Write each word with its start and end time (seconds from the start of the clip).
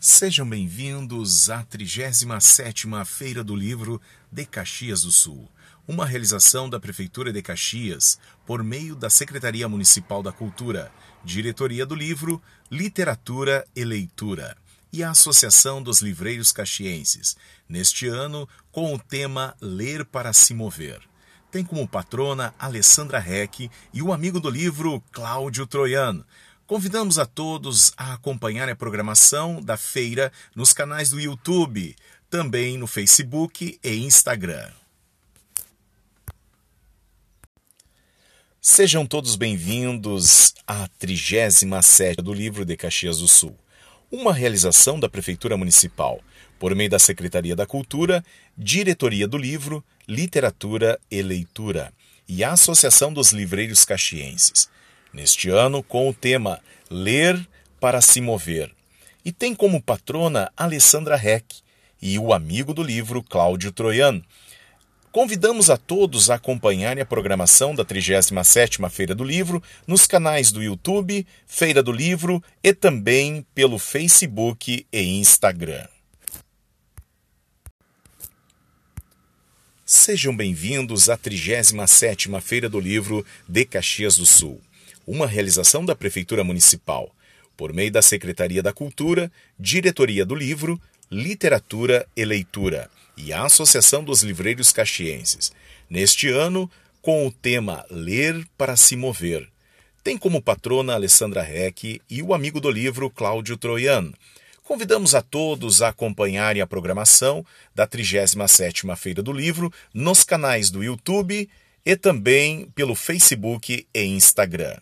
Sejam 0.00 0.48
bem-vindos 0.48 1.50
à 1.50 1.64
37ª 1.64 3.04
Feira 3.04 3.42
do 3.42 3.56
Livro 3.56 4.00
de 4.30 4.46
Caxias 4.46 5.02
do 5.02 5.10
Sul, 5.10 5.50
uma 5.88 6.06
realização 6.06 6.70
da 6.70 6.78
Prefeitura 6.78 7.32
de 7.32 7.42
Caxias 7.42 8.16
por 8.46 8.62
meio 8.62 8.94
da 8.94 9.10
Secretaria 9.10 9.68
Municipal 9.68 10.22
da 10.22 10.30
Cultura, 10.30 10.92
Diretoria 11.24 11.84
do 11.84 11.96
Livro, 11.96 12.40
Literatura 12.70 13.66
e 13.74 13.84
Leitura 13.84 14.56
e 14.92 15.02
a 15.02 15.10
Associação 15.10 15.82
dos 15.82 16.00
Livreiros 16.00 16.52
Caxienses, 16.52 17.36
neste 17.68 18.06
ano 18.06 18.48
com 18.70 18.94
o 18.94 19.00
tema 19.00 19.56
Ler 19.60 20.04
para 20.04 20.32
se 20.32 20.54
Mover. 20.54 21.00
Tem 21.50 21.64
como 21.64 21.88
patrona 21.88 22.54
Alessandra 22.56 23.18
Reck 23.18 23.68
e 23.92 24.00
o 24.00 24.12
amigo 24.12 24.38
do 24.38 24.48
livro 24.48 25.02
Cláudio 25.10 25.66
Troiano. 25.66 26.24
Convidamos 26.68 27.18
a 27.18 27.24
todos 27.24 27.94
a 27.96 28.12
acompanhar 28.12 28.68
a 28.68 28.76
programação 28.76 29.62
da 29.62 29.78
feira 29.78 30.30
nos 30.54 30.74
canais 30.74 31.08
do 31.08 31.18
YouTube, 31.18 31.96
também 32.28 32.76
no 32.76 32.86
Facebook 32.86 33.80
e 33.82 33.96
Instagram. 34.04 34.70
Sejam 38.60 39.06
todos 39.06 39.34
bem-vindos 39.34 40.52
à 40.66 40.86
37 40.98 42.20
do 42.20 42.34
Livro 42.34 42.66
de 42.66 42.76
Caxias 42.76 43.16
do 43.16 43.28
Sul, 43.28 43.56
uma 44.12 44.34
realização 44.34 45.00
da 45.00 45.08
Prefeitura 45.08 45.56
Municipal, 45.56 46.20
por 46.58 46.74
meio 46.74 46.90
da 46.90 46.98
Secretaria 46.98 47.56
da 47.56 47.64
Cultura, 47.64 48.22
Diretoria 48.54 49.26
do 49.26 49.38
Livro, 49.38 49.82
Literatura 50.06 51.00
e 51.10 51.22
Leitura 51.22 51.94
e 52.28 52.44
a 52.44 52.52
Associação 52.52 53.10
dos 53.10 53.32
Livreiros 53.32 53.86
Caxienses 53.86 54.68
neste 55.18 55.50
ano 55.50 55.82
com 55.82 56.08
o 56.08 56.14
tema 56.14 56.60
Ler 56.88 57.44
para 57.80 58.00
se 58.00 58.20
Mover. 58.20 58.70
E 59.24 59.32
tem 59.32 59.52
como 59.52 59.82
patrona 59.82 60.50
Alessandra 60.56 61.16
Reck 61.16 61.56
e 62.00 62.18
o 62.20 62.32
amigo 62.32 62.72
do 62.72 62.84
livro 62.84 63.20
Cláudio 63.20 63.72
Troiano. 63.72 64.24
Convidamos 65.10 65.70
a 65.70 65.76
todos 65.76 66.30
a 66.30 66.36
acompanharem 66.36 67.02
a 67.02 67.06
programação 67.06 67.74
da 67.74 67.84
37ª 67.84 68.88
Feira 68.88 69.14
do 69.14 69.24
Livro 69.24 69.60
nos 69.86 70.06
canais 70.06 70.52
do 70.52 70.62
YouTube, 70.62 71.26
Feira 71.46 71.82
do 71.82 71.90
Livro 71.90 72.40
e 72.62 72.72
também 72.72 73.44
pelo 73.54 73.78
Facebook 73.78 74.86
e 74.92 75.02
Instagram. 75.18 75.88
Sejam 79.84 80.36
bem-vindos 80.36 81.08
à 81.08 81.18
37ª 81.18 82.40
Feira 82.40 82.68
do 82.68 82.78
Livro 82.78 83.26
de 83.48 83.64
Caxias 83.64 84.16
do 84.16 84.26
Sul 84.26 84.60
uma 85.08 85.26
realização 85.26 85.86
da 85.86 85.96
Prefeitura 85.96 86.44
Municipal, 86.44 87.10
por 87.56 87.72
meio 87.72 87.90
da 87.90 88.02
Secretaria 88.02 88.62
da 88.62 88.74
Cultura, 88.74 89.32
Diretoria 89.58 90.24
do 90.24 90.34
Livro, 90.34 90.78
Literatura 91.10 92.06
e 92.14 92.24
Leitura 92.26 92.90
e 93.16 93.32
a 93.32 93.44
Associação 93.44 94.04
dos 94.04 94.22
Livreiros 94.22 94.70
Caxienses, 94.70 95.50
neste 95.88 96.28
ano 96.28 96.70
com 97.00 97.26
o 97.26 97.32
tema 97.32 97.86
Ler 97.90 98.46
para 98.58 98.76
se 98.76 98.96
Mover. 98.96 99.48
Tem 100.04 100.18
como 100.18 100.42
patrona 100.42 100.92
Alessandra 100.92 101.42
Reck 101.42 102.02
e 102.08 102.22
o 102.22 102.34
amigo 102.34 102.60
do 102.60 102.70
livro 102.70 103.08
Cláudio 103.08 103.56
Troiano. 103.56 104.12
Convidamos 104.62 105.14
a 105.14 105.22
todos 105.22 105.80
a 105.80 105.88
acompanharem 105.88 106.60
a 106.60 106.66
programação 106.66 107.44
da 107.74 107.88
37ª 107.88 108.94
Feira 108.94 109.22
do 109.22 109.32
Livro 109.32 109.72
nos 109.94 110.22
canais 110.22 110.70
do 110.70 110.84
YouTube 110.84 111.48
e 111.84 111.96
também 111.96 112.66
pelo 112.74 112.94
Facebook 112.94 113.86
e 113.94 114.04
Instagram. 114.04 114.76